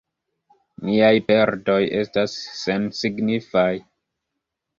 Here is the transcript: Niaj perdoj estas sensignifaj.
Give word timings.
Niaj 0.87 1.11
perdoj 1.27 1.77
estas 1.99 2.39
sensignifaj. 2.63 3.69